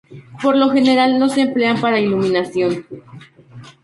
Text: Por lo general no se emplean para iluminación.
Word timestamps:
Por 0.41 0.57
lo 0.57 0.69
general 0.71 1.19
no 1.19 1.29
se 1.29 1.41
emplean 1.41 1.79
para 1.79 1.99
iluminación. 1.99 2.87